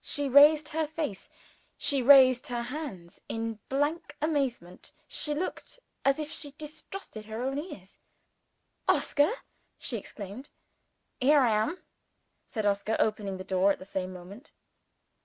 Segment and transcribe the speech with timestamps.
[0.00, 1.28] She raised her face,
[1.76, 7.58] she raised her hands, in blank amazement: she looked as if she distrusted her own
[7.58, 7.98] ears.
[8.86, 9.32] "Oscar!"
[9.76, 10.48] she exclaimed.
[11.18, 11.82] "Here I am,"
[12.46, 14.52] said Oscar, opening the door at the same moment.